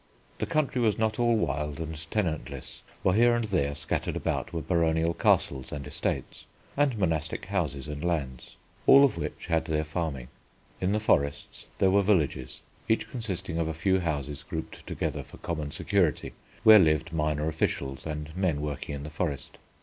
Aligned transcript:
The 0.39 0.47
country 0.47 0.81
was 0.81 0.97
not 0.97 1.19
all 1.19 1.37
wild 1.37 1.79
and 1.79 1.93
tenantless, 2.09 2.81
for 3.03 3.13
here 3.13 3.35
and 3.35 3.43
there, 3.45 3.75
scattered 3.75 4.15
about, 4.15 4.51
were 4.51 4.63
baronial 4.63 5.13
castles 5.13 5.71
and 5.71 5.85
estates, 5.85 6.45
and 6.75 6.97
monastic 6.97 7.45
houses 7.45 7.87
and 7.87 8.03
lands, 8.03 8.55
all 8.87 9.03
of 9.05 9.15
which 9.19 9.45
had 9.45 9.65
their 9.65 9.83
farming. 9.83 10.29
In 10.81 10.91
the 10.91 10.99
forests 10.99 11.67
there 11.77 11.91
were 11.91 12.01
villages 12.01 12.61
each 12.89 13.11
consisting 13.11 13.59
of 13.59 13.67
a 13.67 13.75
few 13.75 13.99
houses 13.99 14.41
grouped 14.41 14.87
together 14.87 15.21
for 15.21 15.37
common 15.37 15.69
security, 15.69 16.33
where 16.63 16.79
lived 16.79 17.13
minor 17.13 17.47
officials 17.47 18.03
and 18.03 18.35
men 18.35 18.59
working 18.59 18.95
in 18.95 19.03
the 19.03 19.11
forest. 19.11 19.59